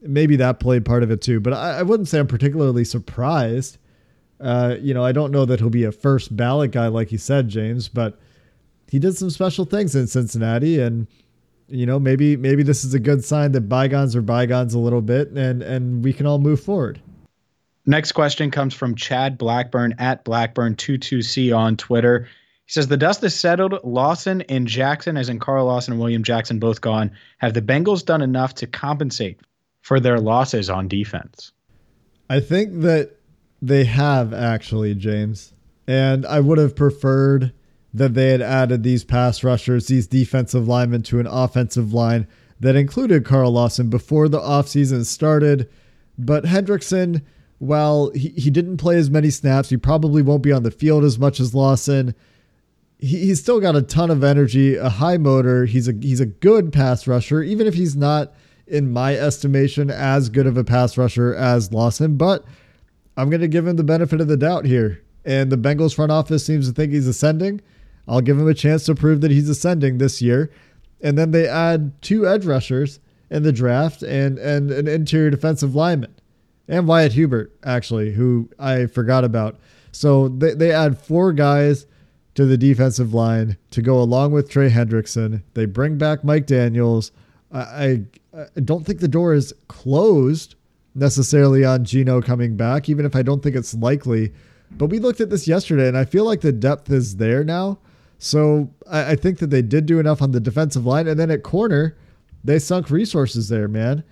[0.00, 1.40] maybe that played part of it too.
[1.40, 3.78] But I, I wouldn't say I'm particularly surprised.
[4.40, 7.18] Uh, you know, I don't know that he'll be a first ballot guy like you
[7.18, 8.18] said, James, but
[8.88, 11.06] he did some special things in Cincinnati, and
[11.68, 15.00] you know, maybe maybe this is a good sign that bygones are bygones a little
[15.00, 17.00] bit, and and we can all move forward.
[17.84, 22.28] Next question comes from Chad Blackburn at Blackburn22C on Twitter.
[22.66, 23.78] He says the dust is settled.
[23.82, 27.10] Lawson and Jackson, as in Carl Lawson and William Jackson, both gone.
[27.38, 29.40] Have the Bengals done enough to compensate
[29.80, 31.52] for their losses on defense?
[32.30, 33.16] I think that
[33.60, 35.52] they have actually, James,
[35.86, 37.52] and I would have preferred
[37.92, 42.26] that they had added these pass rushers, these defensive linemen to an offensive line
[42.60, 45.68] that included Carl Lawson before the offseason started.
[46.16, 47.22] But Hendrickson,
[47.62, 51.04] while he, he didn't play as many snaps, he probably won't be on the field
[51.04, 52.12] as much as Lawson.
[52.98, 55.64] He, he's still got a ton of energy, a high motor.
[55.66, 58.34] He's a he's a good pass rusher, even if he's not,
[58.66, 62.16] in my estimation, as good of a pass rusher as Lawson.
[62.16, 62.44] But
[63.16, 65.00] I'm to give him the benefit of the doubt here.
[65.24, 67.60] And the Bengals front office seems to think he's ascending.
[68.08, 70.50] I'll give him a chance to prove that he's ascending this year.
[71.00, 72.98] And then they add two edge rushers
[73.30, 76.12] in the draft and, and an interior defensive lineman
[76.68, 79.58] and Wyatt Hubert, actually, who I forgot about.
[79.92, 81.86] So they, they add four guys
[82.34, 85.42] to the defensive line to go along with Trey Hendrickson.
[85.54, 87.12] They bring back Mike Daniels.
[87.52, 90.54] I, I, I don't think the door is closed
[90.94, 94.32] necessarily on Geno coming back, even if I don't think it's likely.
[94.70, 97.78] But we looked at this yesterday, and I feel like the depth is there now.
[98.18, 101.30] So I, I think that they did do enough on the defensive line, and then
[101.30, 101.96] at corner,
[102.44, 104.04] they sunk resources there, man.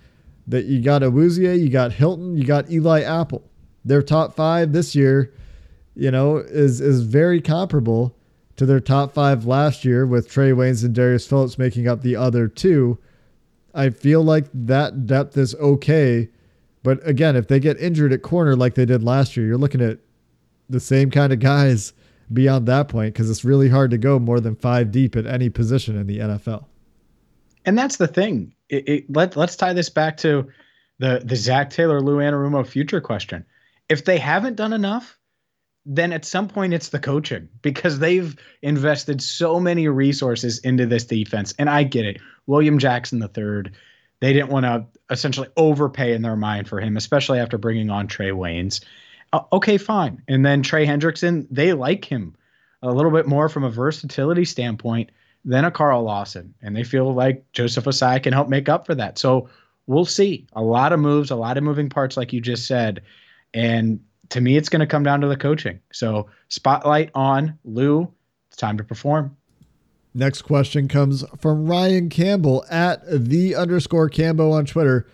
[0.46, 3.48] That you got Awuzie, you got Hilton, you got Eli Apple.
[3.84, 5.32] Their top five this year,
[5.94, 8.16] you know, is is very comparable
[8.56, 12.16] to their top five last year, with Trae Waynes and Darius Phillips making up the
[12.16, 12.98] other two.
[13.74, 16.28] I feel like that depth is okay.
[16.82, 19.80] But again, if they get injured at corner like they did last year, you're looking
[19.80, 19.98] at
[20.68, 21.92] the same kind of guys
[22.32, 25.48] beyond that point because it's really hard to go more than five deep at any
[25.48, 26.66] position in the NFL.
[27.64, 28.54] And that's the thing.
[28.70, 30.50] It, it, let let's tie this back to
[30.98, 33.44] the the Zac Taylor, Lou Anarumo future question.
[33.88, 35.18] If they haven't done enough,
[35.84, 41.04] then at some point it's the coaching because they've invested so many resources into this
[41.04, 41.52] defense.
[41.58, 42.18] And I get it.
[42.46, 43.74] William Jackson third,
[44.20, 48.06] they didn't want to essentially overpay in their mind for him, especially after bringing on
[48.06, 48.80] Trae Waynes
[49.32, 50.22] uh, okay, fine.
[50.28, 52.34] And then Trey Hendrickson, they like him
[52.82, 55.10] a little bit more from a versatility standpoint
[55.44, 56.54] than a Carl Lawson.
[56.62, 59.18] And they feel like Joseph Ossai can help make up for that.
[59.18, 59.48] So
[59.86, 60.46] we'll see.
[60.52, 63.02] A lot of moves, a lot of moving parts, like you just said.
[63.54, 64.00] And
[64.30, 65.80] to me, it's going to come down to the coaching.
[65.92, 68.12] So spotlight on Lou.
[68.48, 69.36] It's time to perform.
[70.12, 75.06] Next question comes from Ryan Campbell at the underscore Cambo on Twitter.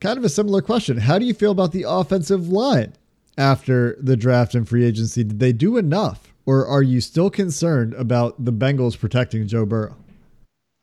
[0.00, 0.96] Kind of a similar question.
[0.96, 2.94] How do you feel about the offensive line?
[3.38, 5.24] after the draft and free agency?
[5.24, 9.96] Did they do enough, or are you still concerned about the Bengals protecting Joe Burrow?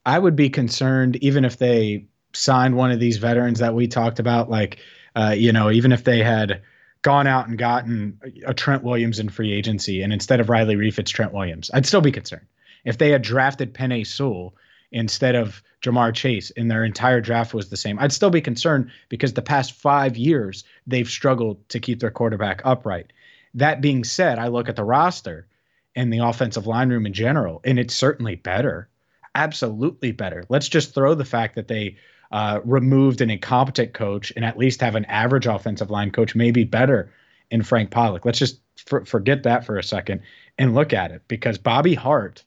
[0.06, 4.20] I would be concerned even if they signed one of these veterans that we talked
[4.20, 4.80] about, like,
[5.16, 6.62] uh, you know, even if they had
[7.02, 11.00] gone out and gotten a Trent Williams in free agency, and instead of Riley Reiff,
[11.00, 12.46] it's Trent Williams, I'd still be concerned.
[12.86, 14.56] If they had drafted Penei Sewell
[14.92, 18.92] instead of Ja'Marr Chase and their entire draft was the same, I'd still be concerned
[19.10, 23.12] because the past five years they've struggled to keep their quarterback upright.
[23.56, 25.48] That being said, I look at the roster
[25.96, 28.90] and the offensive line room in general, and it's certainly better.
[29.36, 30.46] Absolutely better.
[30.50, 31.98] Let's just throw the fact that they
[32.32, 36.64] uh, removed an incompetent coach and at least have an average offensive line coach, maybe
[36.64, 37.12] better
[37.50, 38.26] in Frank Pollack.
[38.26, 40.22] Let's just for, forget that for a second
[40.58, 42.44] and look at it because Bobby Hart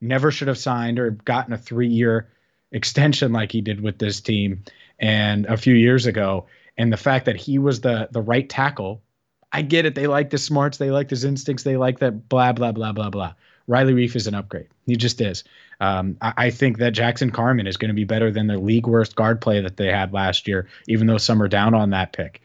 [0.00, 2.28] never should have signed or gotten a three year
[2.72, 4.64] extension like he did with this team
[4.98, 6.46] and a few years ago.
[6.78, 9.02] And the fact that he was the the right tackle,
[9.52, 9.94] I get it.
[9.94, 13.10] They like the smarts, they like his instincts, they like that blah blah blah blah
[13.10, 13.34] blah.
[13.66, 14.68] Riley Reiff is an upgrade.
[14.86, 15.44] He just is.
[15.80, 18.86] Um, I, I, think that Jackson Carman is going to be better than the league
[18.86, 22.12] worst guard play that they had last year, even though some are down on that
[22.12, 22.40] pick.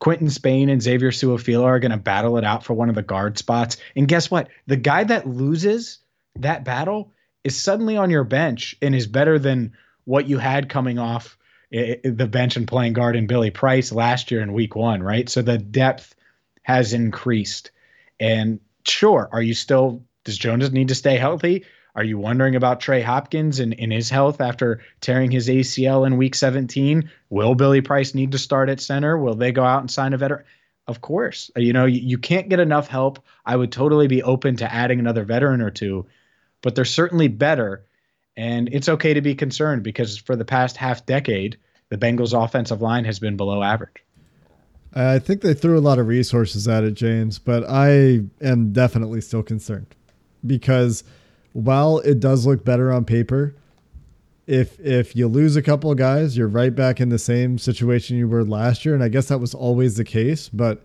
[0.00, 3.02] Quinton Spain and Xavier Su'a-Filo are going to battle it out for one of the
[3.02, 3.76] guard spots.
[3.94, 4.48] And guess what?
[4.66, 5.98] The guy that loses
[6.36, 7.12] that battle
[7.44, 9.72] is suddenly on your bench and is better than
[10.04, 11.38] what you had coming off
[11.70, 15.28] the bench and playing guard in Billy Price last year in week one, right?
[15.28, 16.14] So the depth
[16.64, 17.70] has increased.
[18.20, 21.64] And sure, are you still, does Jonas need to stay healthy?
[21.94, 26.16] Are you wondering about Trey Hopkins and, and his health after tearing his ACL in
[26.16, 27.08] week 17?
[27.30, 29.16] Will Billy Price need to start at center?
[29.16, 30.44] Will they go out and sign a veteran?
[30.88, 31.52] Of course.
[31.56, 33.24] You know, you, you can't get enough help.
[33.46, 36.06] I would totally be open to adding another veteran or two
[36.64, 37.84] but they're certainly better.
[38.36, 41.58] And it's okay to be concerned because for the past half decade,
[41.90, 44.02] the Bengals offensive line has been below average.
[44.94, 49.20] I think they threw a lot of resources at it, James, but I am definitely
[49.20, 49.94] still concerned
[50.46, 51.02] because
[51.52, 53.54] while it does look better on paper,
[54.46, 58.16] if if you lose a couple of guys, you're right back in the same situation
[58.16, 60.48] you were last year, and I guess that was always the case.
[60.48, 60.82] But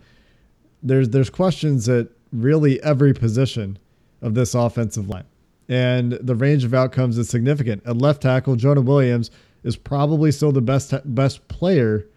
[0.81, 3.77] there's there's questions at really every position
[4.21, 5.25] of this offensive line,
[5.67, 7.83] and the range of outcomes is significant.
[7.85, 9.29] At left tackle, Jonah Williams
[9.63, 12.07] is probably still the best best player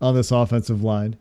[0.00, 1.16] on this offensive line,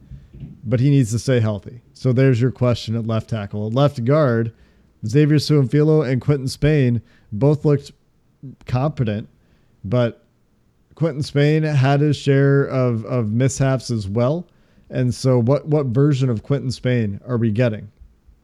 [0.64, 1.82] but he needs to stay healthy.
[1.94, 3.68] So there's your question at left tackle.
[3.68, 4.54] At left guard,
[5.06, 7.02] Xavier Su'a-Filo and Quinton Spain
[7.32, 7.92] both looked
[8.66, 9.30] competent
[9.84, 10.26] but
[10.96, 14.48] Quinton Spain had his share of, of mishaps as well.
[14.90, 17.92] And so what what version of Quinton Spain are we getting?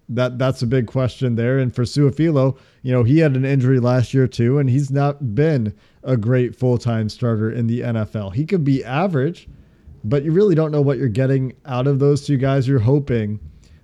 [0.10, 1.60] That that's a big question there.
[1.60, 5.36] And for Su'a-Filo, you know, he had an injury last year too, and he's not
[5.36, 8.34] been a great full-time starter in the NFL.
[8.34, 9.50] He could be average,
[10.04, 12.68] but you really don't know what you're getting out of those two guys.
[12.68, 13.40] You're hoping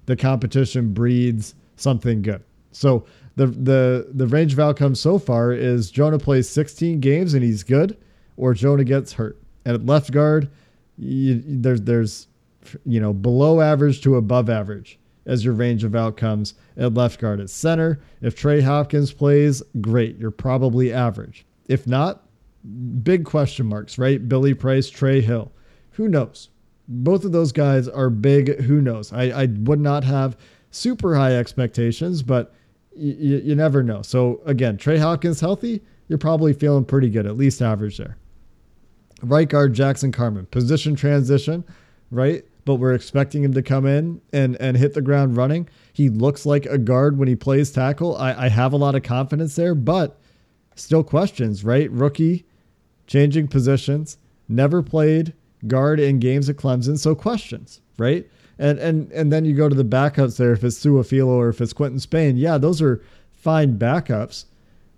[0.06, 2.43] the competition breeds something good.
[2.71, 7.43] So the the the range of outcomes so far is Jonah plays 16 games and
[7.43, 7.97] he's good,
[8.38, 9.39] or Jonah gets hurt.
[9.65, 10.49] And at left guard,
[10.97, 12.28] you, there's there's
[12.86, 17.39] you know below average to above average as your range of outcomes at left guard.
[17.39, 21.45] At center, if Trey Hopkins plays, great, you're probably average.
[21.69, 22.23] If not,
[23.04, 24.28] big question marks, right?
[24.28, 25.52] Billy Price, Trey Hill,
[25.93, 26.49] who knows?
[26.88, 28.60] Both of those guys are big.
[28.62, 29.13] Who knows?
[29.13, 30.38] I, I would not have
[30.71, 32.53] super high expectations, but
[32.95, 34.01] you, you never know.
[34.01, 38.17] So again, Trey Hopkins healthy, you're probably feeling pretty good, at least average there.
[39.21, 41.63] Right guard Jackson Carman, position transition,
[42.12, 42.43] right?
[42.65, 45.69] But we're expecting him to come in and and hit the ground running.
[45.93, 48.17] He looks like a guard when he plays tackle.
[48.17, 50.19] I, I have a lot of confidence there, but
[50.75, 51.89] still questions, right?
[51.91, 52.45] Rookie,
[53.08, 54.17] changing positions,
[54.49, 55.34] never played
[55.67, 58.28] guard in games at Clemson, so questions, right?
[58.60, 61.62] And and and then you go to the backups there if it's Su'a-Filo or if
[61.62, 62.38] it's Quinton Spain.
[62.38, 64.45] Yeah, those are fine backups,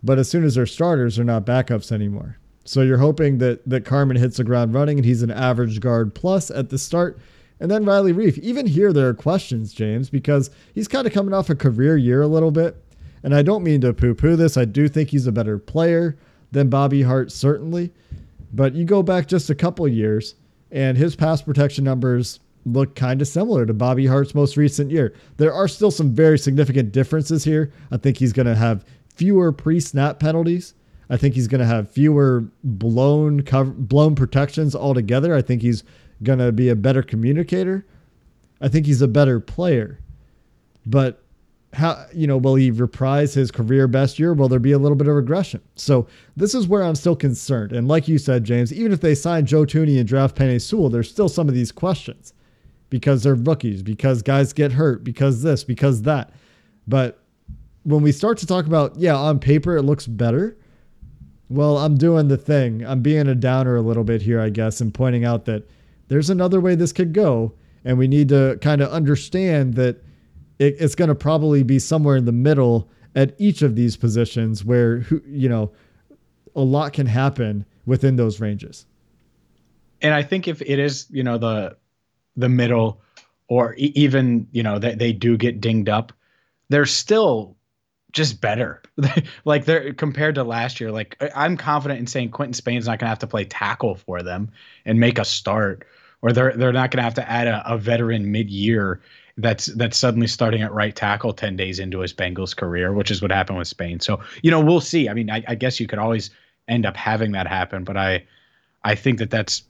[0.04, 2.38] but as soon as they're starters, they're not backups anymore.
[2.66, 6.14] So you're hoping that that Carman hits the ground running and he's an average guard
[6.16, 7.20] plus at the start.
[7.60, 8.38] And then Riley Reiff.
[8.40, 12.22] Even here there are questions, James, because he's kind of coming off a career year
[12.22, 12.76] a little bit.
[13.24, 14.58] And I don't mean to poo-poo this.
[14.58, 16.18] I do think he's a better player
[16.52, 17.92] than Bobby Hart, certainly.
[18.54, 20.36] But you go back just a couple years,
[20.72, 25.14] and his pass protection numbers look kind of similar to Bobby Hart's most recent year.
[25.38, 27.72] There are still some very significant differences here.
[27.92, 30.74] I think he's going to have fewer pre-snap penalties.
[31.10, 35.36] I think he's going to have fewer blown cover, blown protections altogether.
[35.36, 35.84] I think he's
[36.24, 37.86] going to be a better communicator.
[38.60, 40.00] I think he's a better player.
[40.86, 41.22] But
[41.76, 44.34] how you know will he reprise his career best year?
[44.34, 45.62] Will there be a little bit of regression?
[45.76, 47.74] So this is where I'm still concerned.
[47.74, 50.90] And like you said, James, even if they sign Joe Thuney and draft Penei Sewell,
[50.90, 52.34] there's still some of these questions
[52.90, 56.32] because they're rookies, because guys get hurt, because this, because that.
[56.88, 57.22] But
[57.84, 60.58] when we start to talk about, yeah, on paper it looks better.
[61.50, 62.86] Well, I'm doing the thing.
[62.86, 65.70] I'm being a downer a little bit here, I guess, and pointing out that
[66.08, 67.54] there's another way this could go.
[67.84, 70.02] And we need to kind of understand that
[70.60, 74.64] it, it's going to probably be somewhere in the middle at each of these positions
[74.64, 75.72] where, who you know,
[76.56, 78.86] a lot can happen within those ranges.
[80.02, 81.78] And I think if it is, you know, the
[82.38, 83.02] the middle,
[83.48, 86.14] or e- even you know they they do get dinged up,
[86.70, 87.56] they're still
[88.12, 88.82] just better.
[89.46, 90.92] like they're compared to last year.
[90.92, 94.22] Like I'm confident in saying Quinton Spain's not going to have to play tackle for
[94.22, 94.52] them
[94.86, 95.88] and make a start,
[96.22, 99.02] or they're they're not going to have to add a, a veteran mid year
[99.38, 103.22] that's that's suddenly starting at right tackle 10 days into his Bengals career, which is
[103.22, 104.00] what happened with Spain.
[104.00, 105.10] So, you know, we'll see.
[105.10, 106.30] I mean, I, I, guess you could always
[106.70, 108.26] end up having that happen, but I
[108.84, 109.64] I think that that's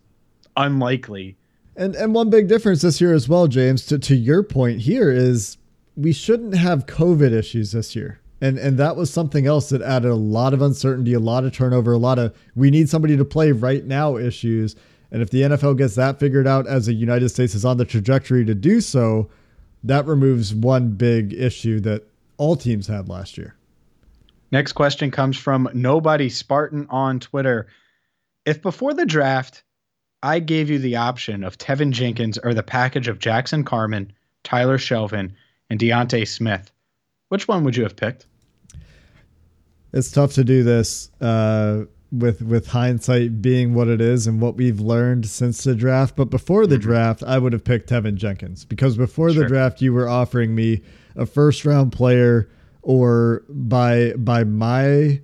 [0.56, 1.36] unlikely
[1.76, 5.12] and and one big difference this year as well, James, to, to your point here
[5.12, 5.58] is
[5.96, 8.20] we shouldn't have COVID issues this year.
[8.42, 11.54] And and that was something else that added a lot of uncertainty, a lot of
[11.54, 14.76] turnover, a lot of we need somebody to play right now issues.
[15.12, 17.86] And if the NFL gets that figured out as the United States is on the
[17.86, 19.30] trajectory to do so,
[19.86, 22.04] that removes one big issue that
[22.38, 23.56] all teams had last year.
[24.52, 27.68] Next question comes from Nobody Spartan on Twitter.
[28.46, 29.64] If before the draft
[30.26, 34.12] I gave you the option of Teven Jenkins or the package of Jackson Carman,
[34.44, 35.34] Tyler Shelvin,
[35.70, 36.72] and D'Ante Smith.
[37.30, 38.26] Which one would you have picked?
[39.94, 41.84] It's tough to do this uh,
[42.20, 46.16] with with hindsight being what it is and what we've learned since the draft.
[46.16, 46.84] But before the mm-hmm.
[46.84, 49.44] draft, I would have picked Teven Jenkins because before sure.
[49.44, 50.82] the draft, you were offering me
[51.16, 52.50] a first round player
[52.82, 55.22] or by by my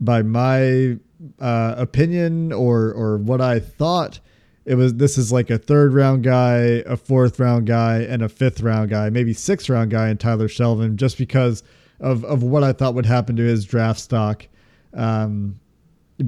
[0.00, 0.98] by my
[1.38, 4.20] uh, opinion or or what I thought,
[4.64, 8.28] it was this is like a third round guy, a fourth round guy, and a
[8.28, 11.62] fifth round guy, maybe sixth round guy in Tyler Shelvin, just because
[11.98, 14.46] of of what I thought would happen to his draft stock.
[14.92, 15.59] Um,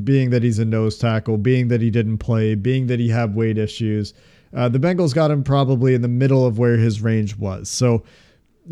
[0.04, 3.34] being that he's a nose tackle, being that he didn't play, being that he had
[3.34, 4.14] weight issues.
[4.54, 7.70] Uh, the Bengals got him probably in the middle of where his range was.
[7.70, 8.02] So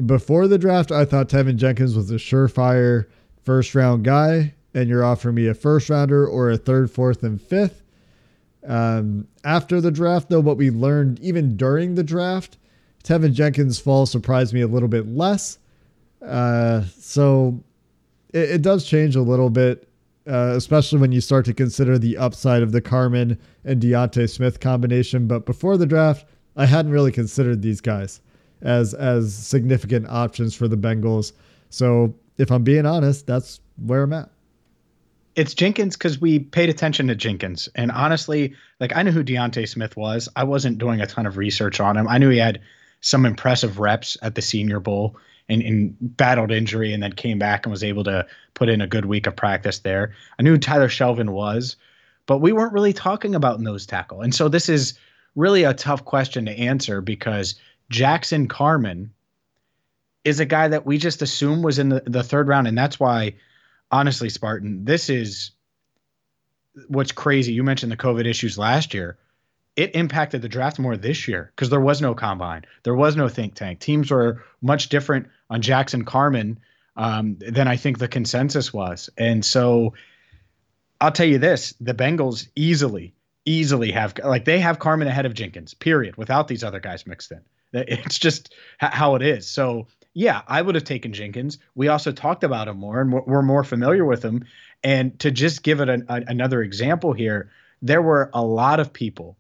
[0.07, 3.07] before the draft, I thought Teven Jenkins was a surefire
[3.45, 7.41] first round guy, and you're offering me a first rounder or a third, fourth, and
[7.41, 7.83] fifth.
[8.67, 12.59] Um, after the draft, though, what we learned even during the draft,
[13.03, 15.59] Teven Jenkins' fall surprised me a little bit less.
[16.23, 17.63] Uh, so
[18.33, 19.89] it, it, does change a little bit,
[20.27, 24.61] uh, especially when you start to consider the upside of the Carman and D'Ante Smith
[24.61, 25.27] combination.
[25.27, 28.21] But before the draft, I hadn't really considered these guys
[28.63, 31.33] as as significant options for the Bengals.
[31.71, 34.31] So if I'm being honest, that's where I'm at.
[35.37, 37.69] It's Jenkins because we paid attention to Jenkins.
[37.75, 40.29] And honestly, like I knew who D'Ante Smith was.
[40.37, 42.09] I wasn't doing a ton of research on him.
[42.09, 42.61] I knew he had
[43.01, 45.17] some impressive reps at the Senior Bowl
[45.51, 48.87] and, and battled injury and then came back and was able to put in a
[48.87, 50.15] good week of practice there.
[50.39, 51.77] I knew Tyler Shelvin was,
[52.27, 54.23] but we weren't really talking about nose tackle.
[54.23, 54.95] And so this is
[55.35, 57.57] really a tough question to answer because
[57.91, 59.13] Jackson Carman
[60.25, 62.69] is a guy that we just assume was in the, the third round.
[62.69, 63.35] And that's why,
[63.91, 65.51] honestly, Spartan, this is
[66.89, 67.53] what's crazy.
[67.53, 69.19] You mentioned the COVID issues last year.
[69.77, 73.29] It impacted the draft more this year because there was no combine, there was no
[73.29, 73.81] think tank.
[73.81, 76.59] Teams were much different on Jackson Carman
[76.97, 79.09] um, than I think the consensus was.
[79.17, 79.95] And so
[81.01, 83.15] I'll tell you this the Bengals easily,
[83.45, 87.33] easily have, like, they have Carman ahead of Jenkins, period, without these other guys mixed
[87.33, 87.41] in.
[87.73, 89.47] It's just how it is.
[89.47, 91.59] So yeah, I would have taken Jenkins.
[91.75, 94.45] We also talked about him more, and we're more familiar with him.
[94.83, 97.51] And to just give it an, a, another example here,
[97.81, 99.37] there were a lot of people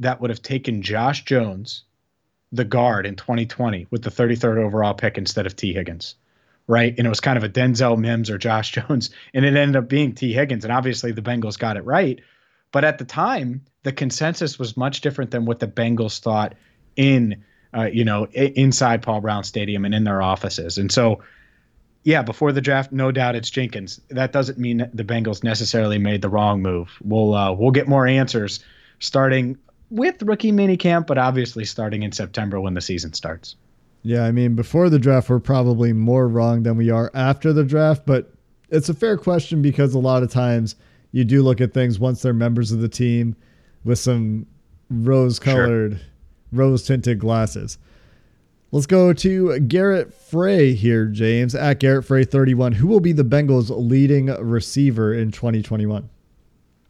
[0.00, 1.84] that would have taken Josh Jones,
[2.52, 5.72] the guard in 2020, with the 33rd overall pick instead of T.
[5.72, 6.16] Higgins,
[6.66, 6.94] right?
[6.96, 9.88] And it was kind of a Denzel Mims or Josh Jones, and it ended up
[9.88, 10.32] being T.
[10.32, 10.64] Higgins.
[10.64, 12.20] And obviously, the Bengals got it right.
[12.72, 16.54] But at the time, the consensus was much different than what the Bengals thought
[16.96, 17.44] in
[17.76, 20.78] uh, you know, inside Paul Brown Stadium and in their offices.
[20.78, 21.22] And so,
[22.02, 24.00] yeah, before the draft, no doubt it's Jenkins.
[24.08, 26.90] That doesn't mean the Bengals necessarily made the wrong move.
[27.02, 28.60] We'll uh, we'll get more answers
[28.98, 29.58] starting
[29.90, 33.56] with rookie minicamp, but obviously starting in September when the season starts.
[34.02, 37.64] Yeah, I mean, before the draft, we're probably more wrong than we are after the
[37.64, 38.32] draft, but
[38.70, 40.76] it's a fair question because a lot of times
[41.12, 43.36] you do look at things once they're members of the team
[43.84, 44.46] with some
[44.88, 46.06] rose colored sure
[46.52, 47.78] rose tinted glasses.
[48.72, 52.72] Let's go to Garrett Frey here, James, at Garrett Frey 31.
[52.72, 56.08] Who will be the Bengals' leading receiver in 2021?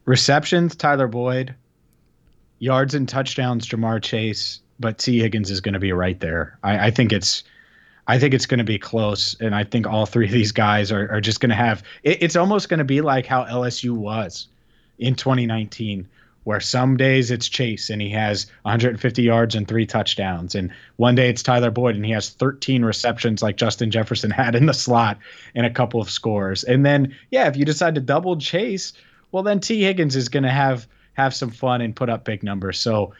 [0.04, 1.54] Receptions, Tyler Boyd.
[2.60, 4.60] Yards and touchdowns, Ja'Marr Chase.
[4.78, 5.18] But T.
[5.18, 6.58] Higgins is going to be right there.
[6.62, 7.42] I, I think it's.
[8.06, 10.90] I think it's going to be close, and I think all three of these guys
[10.90, 11.82] are, are just going to have.
[12.02, 14.48] It, it's almost going to be like how LSU was
[14.98, 16.08] in 2019,
[16.44, 20.54] where some days it's Chase and he has 150 yards and three touchdowns.
[20.54, 24.54] And one day it's Tyler Boyd and he has 13 receptions like Justin Jefferson had
[24.54, 25.18] in the slot
[25.54, 26.64] and a couple of scores.
[26.64, 28.92] And then, yeah, if you decide to double Chase,
[29.32, 29.82] well, then T.
[29.82, 30.86] Higgins is going to have
[31.20, 32.78] have some fun and put up big numbers.
[32.78, 33.12] So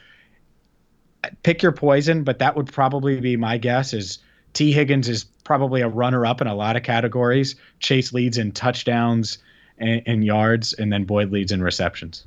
[1.43, 4.19] pick your poison, but that would probably be my guess is
[4.53, 4.71] T.
[4.71, 7.55] Higgins is probably a runner up in a lot of categories.
[7.79, 9.37] Chase leads in touchdowns
[9.77, 12.25] and, and yards, and then Boyd leads in receptions.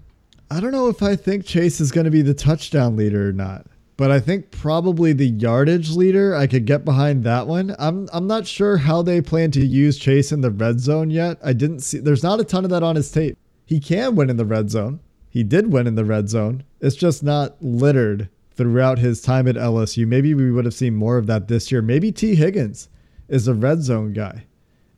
[0.51, 3.33] I don't know if I think Chase is going to be the touchdown leader or
[3.33, 3.67] not,
[3.97, 6.35] but I think probably the yardage leader.
[6.35, 7.75] I could get behind that one.
[7.79, 11.39] I'm I'm not sure how they plan to use Chase in the red zone yet.
[11.43, 11.99] I didn't see.
[11.99, 13.39] There's not a ton of that on his tape.
[13.67, 15.01] He can win in the red zone.
[15.35, 16.65] He did win in the red zone.
[16.81, 20.07] It's just not littered throughout his time at LSU.
[20.07, 21.83] Maybe we would have seen more of that this year.
[21.83, 22.35] Maybe T.
[22.35, 22.89] Higgins
[23.29, 24.45] is a red zone guy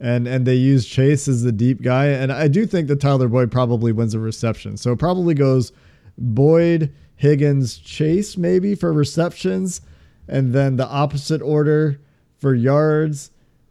[0.01, 2.07] and and they use Chase as the deep guy.
[2.07, 4.77] And I do think that Tyler Boyd probably wins a reception.
[4.77, 5.73] So it probably goes
[6.19, 9.81] Boyd, Higgins, Chase maybe for receptions,
[10.29, 12.01] and then the opposite order
[12.39, 13.31] for yards,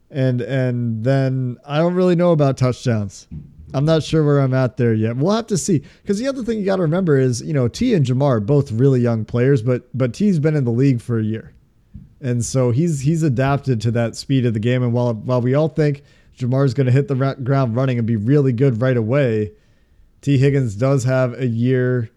[0.10, 3.28] and and then I don't really know about touchdowns.
[3.76, 5.18] I'm not sure where I'm at there yet.
[5.18, 5.84] We'll have to see.
[6.02, 8.40] Because the other thing you got to remember is, you know, T and Ja'Marr are
[8.40, 11.56] both really young players, but but T's been in the league for a year
[12.22, 14.84] and so he's he's adapted to that speed of the game.
[14.84, 16.04] And while while we all think
[16.38, 19.52] Ja'Marr's going to hit the ra- ground running and be really good right away,
[20.22, 22.10] T Higgins does have a year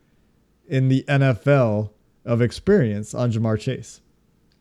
[0.67, 1.91] in the NFL
[2.25, 4.01] of experience on Ja'Marr Chase.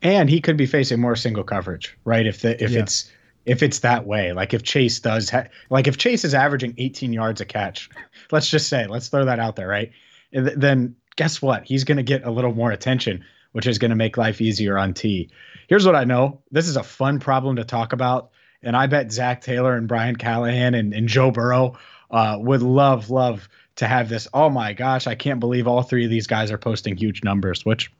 [0.02, 2.26] And he could be facing more single coverage, right?
[2.26, 2.80] If the if yeah.
[2.80, 3.10] it's
[3.48, 4.32] if it's that way.
[4.32, 7.88] Like if Chase does, ha- like if Chase is averaging 18 yards a catch,
[8.30, 9.90] let's just say, let's throw that out there, right?
[10.32, 11.64] Then guess what?
[11.64, 14.76] He's going to get a little more attention, which is going to make life easier
[14.76, 15.30] on T.
[15.66, 18.30] Here's what I know this is a fun problem to talk about.
[18.62, 21.78] And I bet Zac Taylor and Brian Callahan and, and Joe Burrow
[22.10, 24.28] uh, would love, love to have this.
[24.34, 27.64] Oh my gosh, I can't believe all three of these guys are posting huge numbers,
[27.64, 27.90] which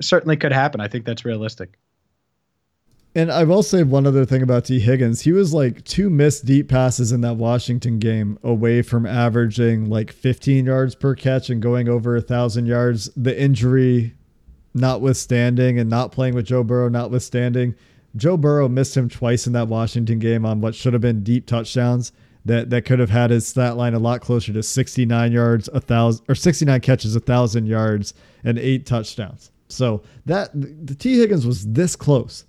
[0.00, 0.82] certainly could happen.
[0.82, 1.78] I think that's realistic.
[3.14, 4.80] And I will say one other thing about T.
[4.80, 5.20] Higgins.
[5.20, 10.10] He was like two missed deep passes in that Washington game away from averaging like
[10.10, 13.10] 15 yards per catch and going over a thousand yards.
[13.14, 14.14] The injury
[14.72, 17.74] notwithstanding and not playing with Joe Burrow notwithstanding,
[18.16, 21.46] Joe Burrow missed him twice in that Washington game on what should have been deep
[21.46, 22.12] touchdowns
[22.44, 25.80] that that could have had his stat line a lot closer to 69 yards, a
[25.80, 29.50] thousand or 69 catches, a thousand yards, and eight touchdowns.
[29.68, 32.44] So that the T Higgins was this close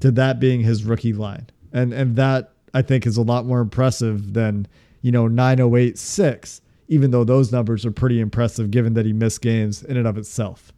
[0.00, 3.60] to that being his rookie line, and and that I think is a lot more
[3.60, 4.66] impressive than
[5.02, 6.60] you know 9086.
[6.90, 10.16] Even though those numbers are pretty impressive, given that he missed games in and of
[10.16, 10.72] itself.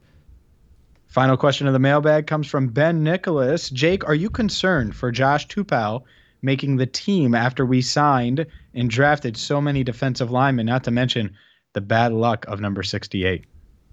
[1.06, 3.70] Final question of the mailbag comes from Ben Nicholas.
[3.70, 6.02] Jake, are you concerned for Josh Tupou
[6.42, 11.36] making the team after we signed and drafted so many defensive linemen, not to mention
[11.72, 13.44] the bad luck of number 68.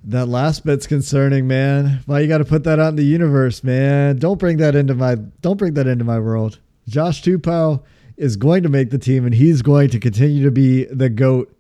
[0.03, 2.01] That last bit's concerning, man.
[2.05, 4.17] Why you got to put that out in the universe, man?
[4.17, 6.59] Don't bring that into my don't bring that into my world.
[6.87, 7.83] Josh Tupou
[8.15, 11.53] is going to make the team, and he's going to continue to be the goat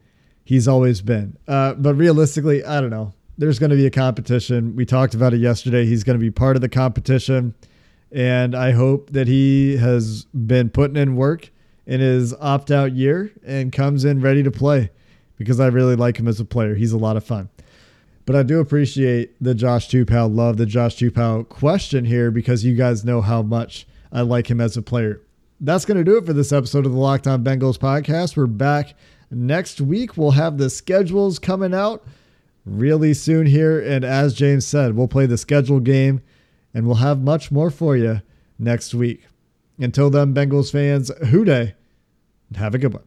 [0.45, 1.37] he's always been.
[1.47, 3.13] Uh, but realistically, I don't know.
[3.37, 4.75] There's going to be a competition.
[4.75, 5.85] We talked about it yesterday.
[5.85, 7.53] He's going to be part of the competition.
[8.11, 11.51] And I hope that he has been putting in work
[11.85, 14.89] in his opt out year and comes in ready to play
[15.37, 16.75] because I really like him as a player.
[16.75, 17.49] He's a lot of fun.
[18.27, 22.75] But I do appreciate the Josh Tupou love, the Josh Tupou question here because you
[22.75, 25.21] guys know how much I like him as a player.
[25.61, 28.35] That's going to do it for this episode of the Locked On Bengals podcast.
[28.35, 28.95] We're back
[29.31, 30.17] next week.
[30.17, 32.05] We'll have the schedules coming out
[32.65, 33.79] really soon here.
[33.79, 36.21] And as James said, we'll play the schedule game
[36.73, 38.21] and we'll have much more for you
[38.59, 39.25] next week.
[39.79, 41.75] Until then, Bengals fans, Who Dey,
[42.55, 43.06] have a good one.